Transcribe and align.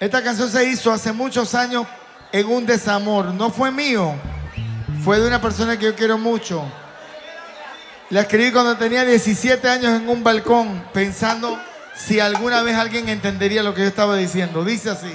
Esta 0.00 0.22
canción 0.22 0.48
se 0.48 0.64
hizo 0.64 0.92
hace 0.92 1.10
muchos 1.12 1.56
años 1.56 1.84
en 2.30 2.46
un 2.46 2.64
desamor. 2.64 3.34
No 3.34 3.50
fue 3.50 3.72
mío, 3.72 4.14
fue 5.02 5.18
de 5.18 5.26
una 5.26 5.40
persona 5.40 5.76
que 5.76 5.86
yo 5.86 5.96
quiero 5.96 6.16
mucho. 6.16 6.64
La 8.10 8.20
escribí 8.20 8.52
cuando 8.52 8.76
tenía 8.76 9.04
17 9.04 9.68
años 9.68 10.00
en 10.00 10.08
un 10.08 10.22
balcón, 10.22 10.84
pensando 10.94 11.58
si 11.96 12.20
alguna 12.20 12.62
vez 12.62 12.76
alguien 12.76 13.08
entendería 13.08 13.64
lo 13.64 13.74
que 13.74 13.82
yo 13.82 13.88
estaba 13.88 14.16
diciendo. 14.16 14.64
Dice 14.64 14.88
así. 14.90 15.12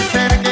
ser 0.00 0.42
que 0.42 0.49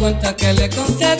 cuenta 0.00 0.34
que 0.34 0.54
le 0.54 0.70
concede 0.70 1.19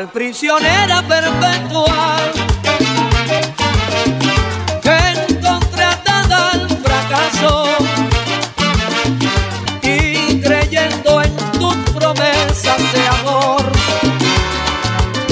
prisionera 0.00 1.02
perpetua 1.02 2.16
que 4.82 4.96
encontré 5.28 5.84
atada 5.84 6.50
al 6.52 6.66
fracaso 6.78 7.64
y 9.82 10.40
creyendo 10.40 11.20
en 11.20 11.36
tus 11.58 11.74
promesas 11.90 12.78
de 12.94 13.06
amor 13.20 13.62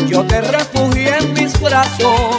yo 0.07 0.25
te 0.25 0.43
refugié 0.43 1.17
en 1.17 1.33
mis 1.33 1.59
brazos. 1.59 2.37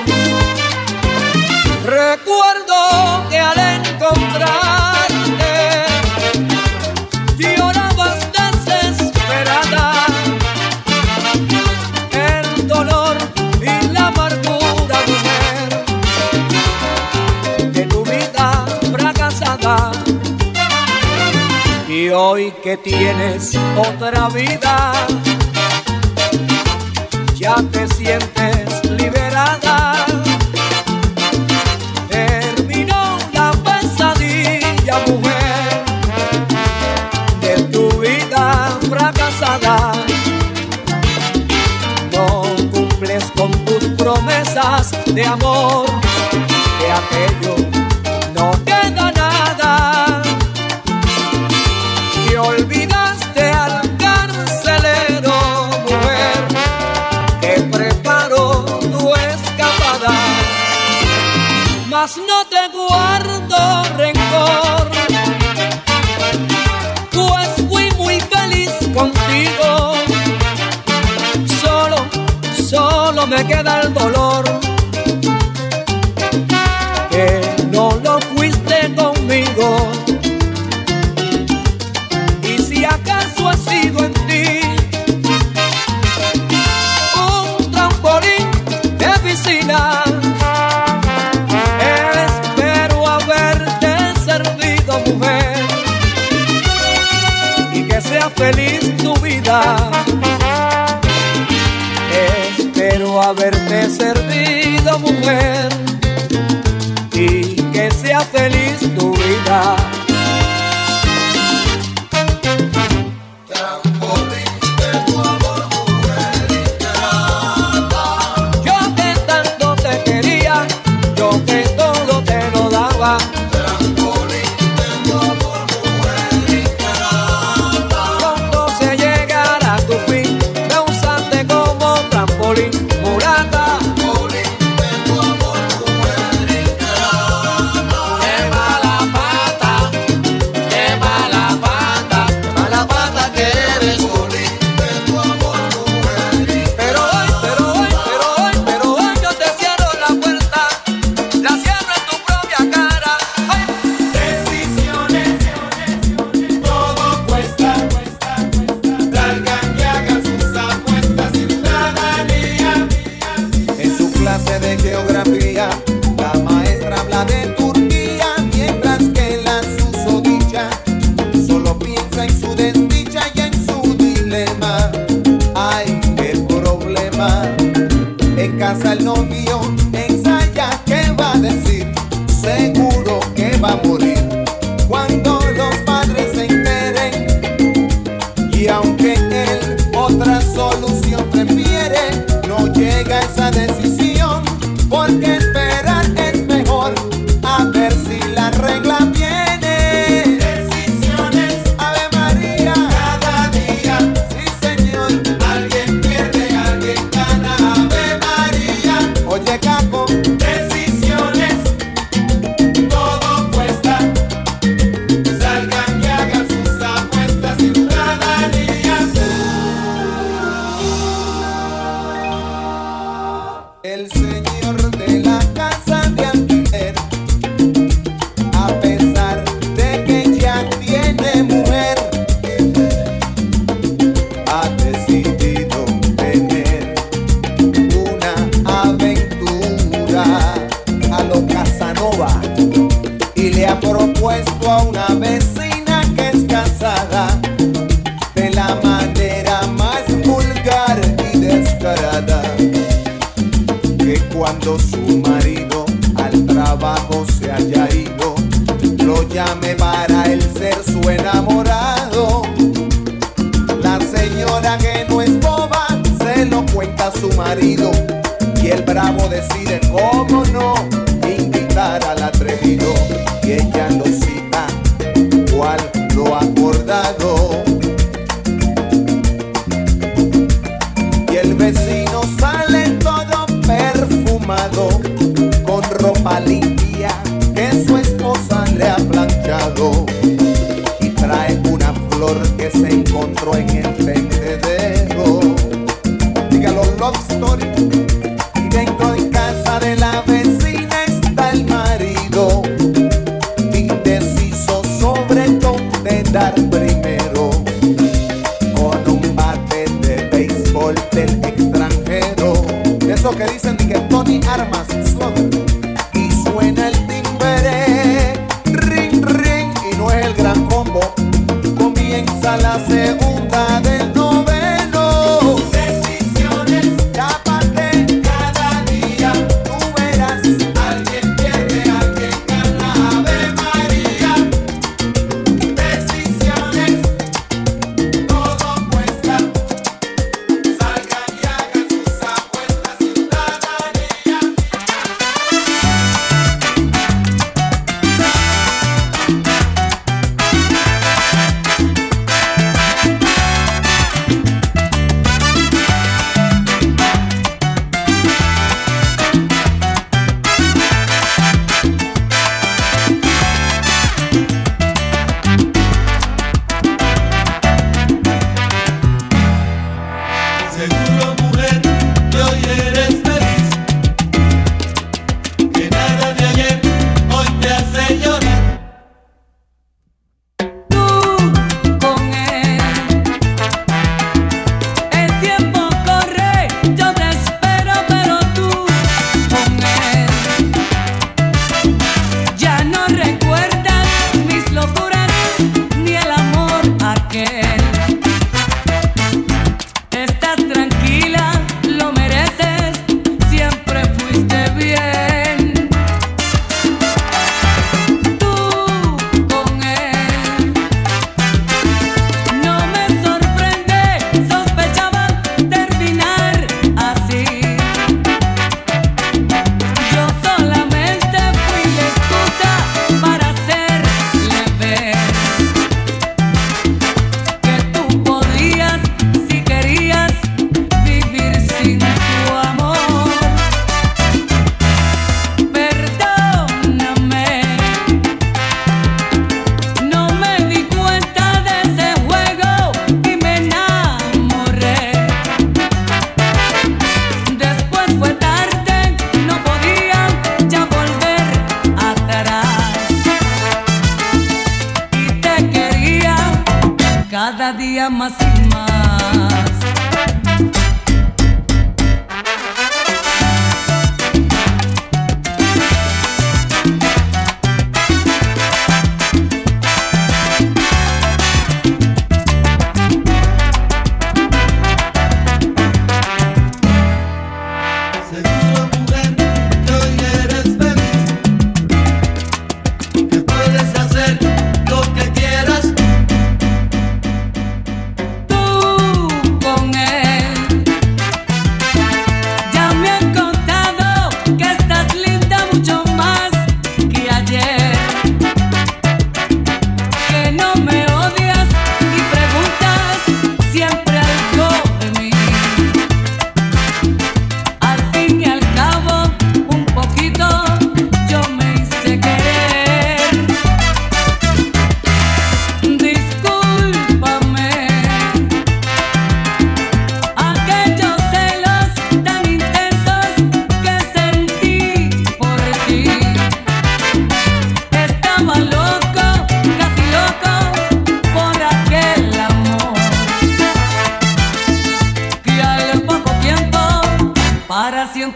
Recuerdo 1.83 3.29
que 3.31 3.39
al 3.39 3.57
encontrar 3.57 5.00
hoy 22.23 22.53
que 22.63 22.77
tienes 22.77 23.57
otra 23.75 24.29
vida, 24.29 24.91
ya 27.35 27.55
te 27.71 27.87
sientes 27.87 28.83
liberada. 28.91 30.05
Terminó 32.09 33.17
la 33.33 33.51
pesadilla, 33.65 34.95
mujer, 35.07 35.83
de 37.41 37.63
tu 37.73 37.89
vida 37.99 38.77
fracasada. 38.87 39.93
No 42.11 42.43
cumples 42.71 43.23
con 43.35 43.51
tus 43.65 43.83
promesas 43.97 44.91
de 45.07 45.25
amor, 45.25 45.90
Espero 102.57 103.21
haberte 103.21 103.89
servido, 103.89 104.97
mujer, 104.99 105.67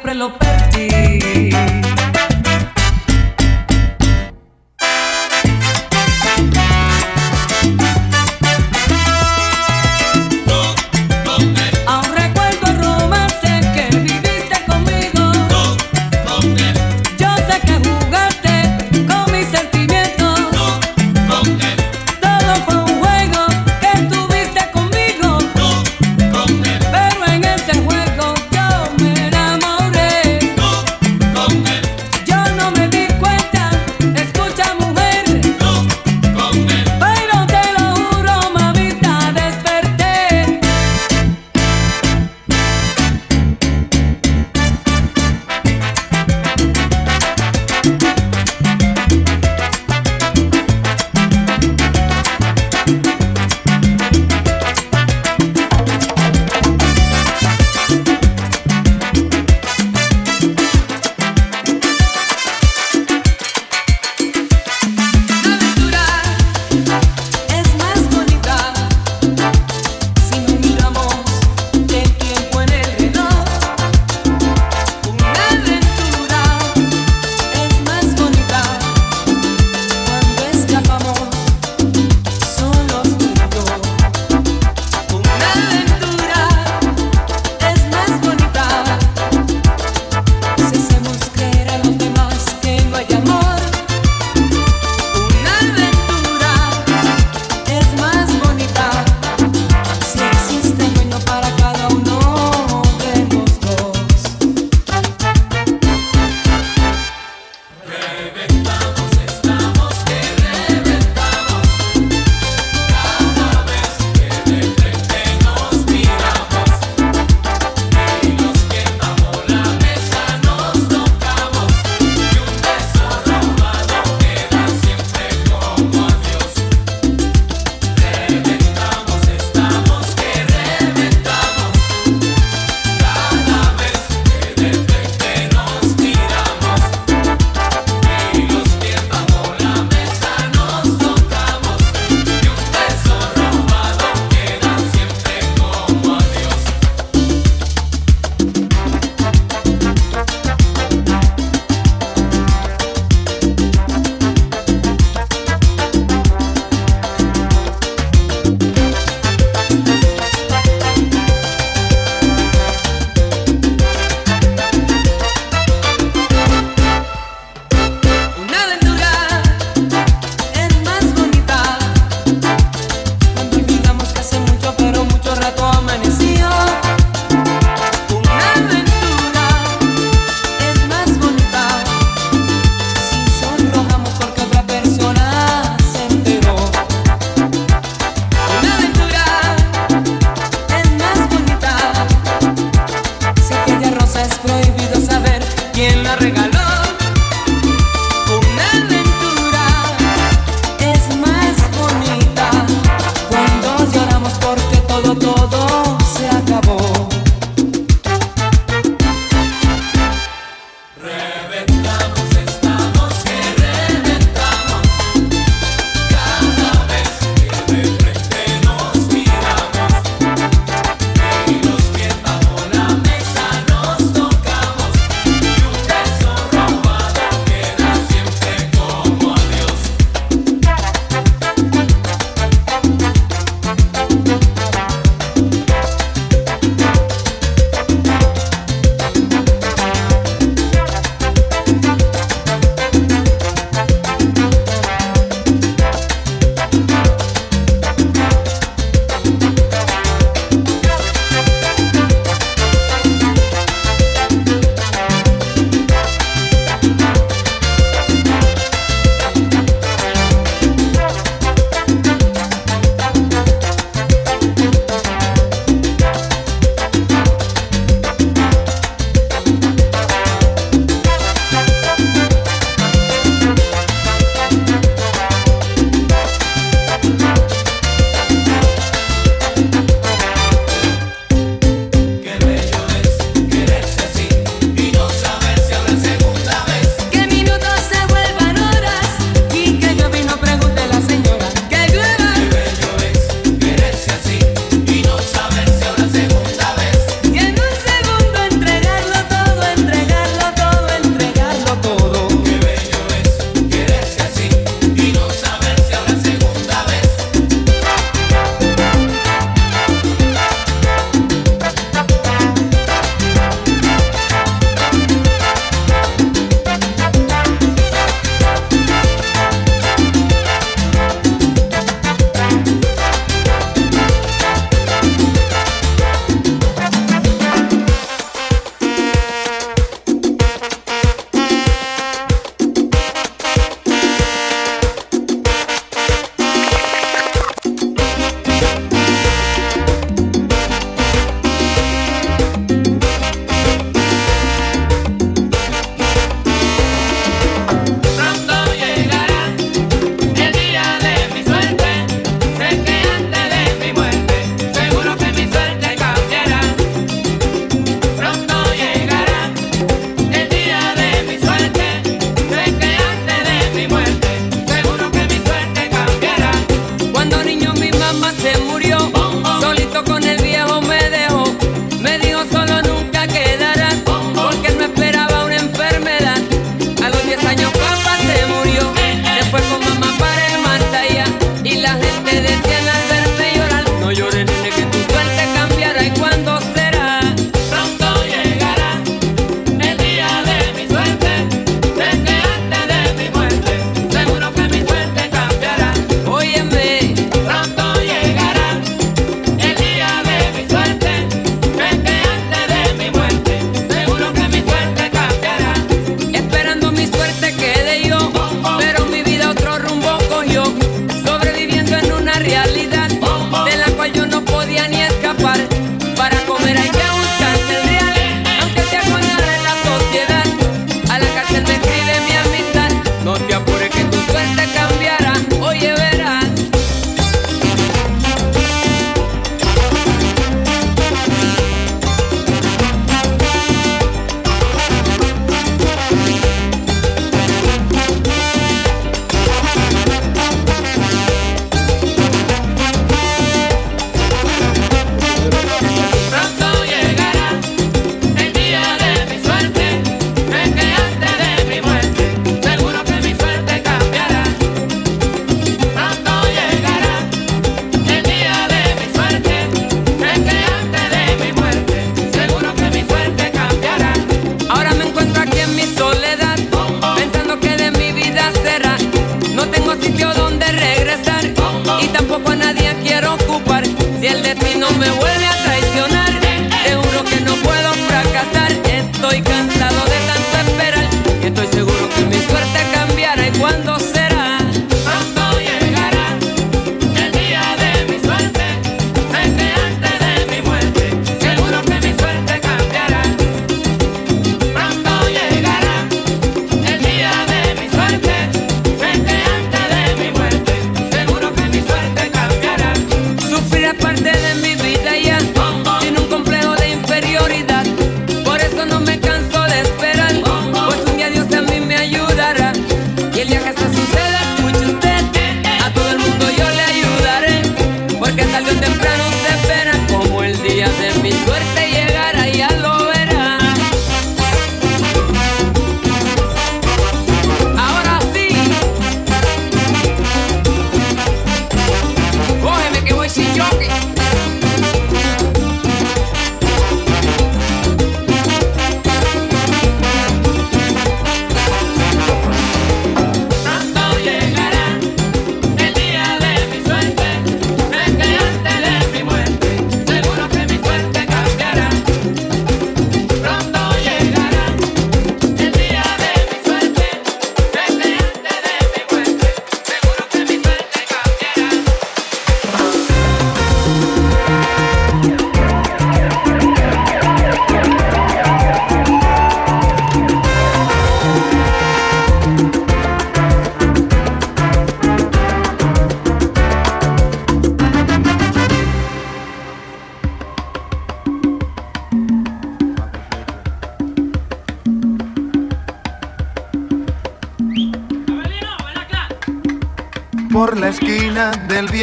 siempre 0.05 0.13
lo 0.13 0.44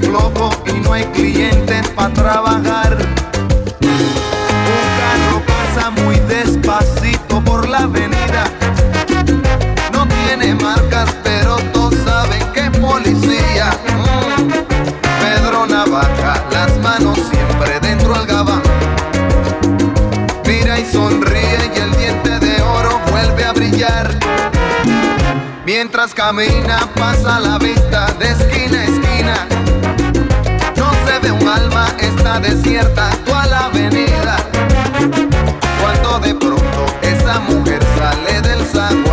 flojo 0.00 0.50
y 0.66 0.72
no 0.80 0.92
hay 0.92 1.04
clientes 1.06 1.88
para 1.90 2.12
trabajar. 2.12 2.96
Un 3.80 4.84
carro 4.98 5.42
pasa 5.46 5.90
muy 5.90 6.16
despacito 6.20 7.42
por 7.44 7.68
la 7.68 7.80
avenida. 7.80 8.44
No 9.92 10.06
tiene 10.06 10.54
marcas, 10.54 11.14
pero 11.22 11.56
todos 11.72 11.94
saben 12.04 12.42
que 12.52 12.60
es 12.60 12.70
policía. 12.78 13.70
Pedro 15.20 15.66
Navaja, 15.66 16.44
las 16.52 16.76
manos 16.78 17.18
siempre 17.30 17.80
dentro 17.80 18.14
del 18.14 18.26
gabán. 18.26 18.62
Mira 20.46 20.78
y 20.78 20.84
sonríe 20.84 21.70
y 21.74 21.78
el 21.78 21.90
diente 21.96 22.38
de 22.38 22.62
oro 22.62 23.00
vuelve 23.10 23.44
a 23.44 23.52
brillar. 23.52 24.10
Mientras 25.64 26.14
camina 26.14 26.88
pasa 26.94 27.38
la 27.38 27.58
vista 27.58 28.06
de 28.18 28.30
esquina 28.30 28.80
a 28.80 28.84
esquina. 28.84 29.69
Alma, 31.50 31.88
está 31.98 32.38
desierta 32.38 33.10
la 33.50 33.66
avenida. 33.66 34.36
Cuando 35.80 36.20
de 36.20 36.34
pronto 36.34 36.86
esa 37.02 37.40
mujer 37.40 37.82
sale 37.98 38.40
del 38.42 38.64
zaguán 38.66 39.09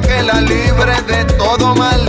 que 0.00 0.22
la 0.22 0.40
libre 0.40 0.94
de 1.06 1.24
todo 1.34 1.74
mal 1.74 2.00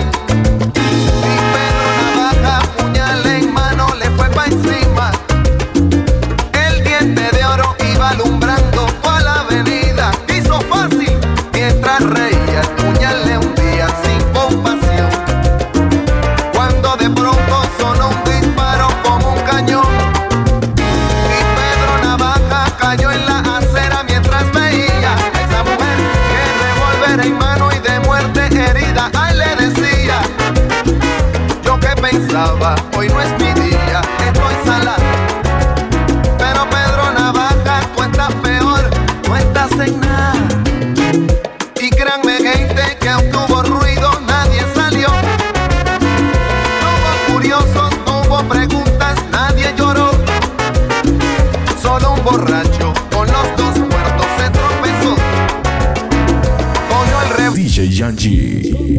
DJ 57.79 57.87
Yanji. 57.95 58.75
Iba 58.75 58.95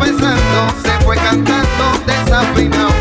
pensando, 0.00 0.60
se 0.84 0.94
fue 1.04 1.16
cantando 1.16 1.84
desafinado. 2.06 2.94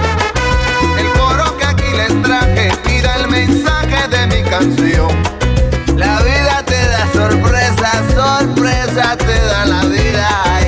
El 0.98 1.08
coro 1.20 1.56
que 1.60 1.66
aquí 1.66 1.90
les 1.96 2.20
traje 2.24 2.72
mira 2.88 3.16
el 3.18 3.28
mensaje 3.28 4.08
de 4.08 4.26
mi 4.26 4.42
canción. 4.50 5.12
La 5.96 6.20
vida 6.24 6.64
te 6.66 6.84
da 6.88 7.08
sorpresas, 7.14 8.12
sorpresas 8.16 9.18
te 9.20 9.40
da 9.46 9.66
la 9.68 9.86
vida. 9.86 10.61